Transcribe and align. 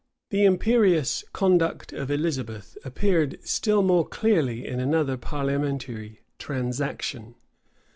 The 0.31 0.45
imperious 0.45 1.23
conduct 1.31 1.93
of 1.93 2.09
Elizabeth 2.09 2.75
appeared 2.83 3.37
still 3.43 3.83
more 3.83 4.03
clearly 4.07 4.65
in 4.65 4.79
another 4.79 5.15
parliamentary 5.15 6.21
transaction. 6.39 7.35